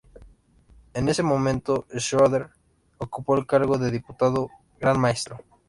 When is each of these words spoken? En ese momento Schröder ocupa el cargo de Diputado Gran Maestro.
En 0.95 1.09
ese 1.09 1.21
momento 1.21 1.85
Schröder 1.95 2.49
ocupa 2.97 3.37
el 3.37 3.45
cargo 3.45 3.77
de 3.77 3.91
Diputado 3.91 4.49
Gran 4.79 4.99
Maestro. 4.99 5.43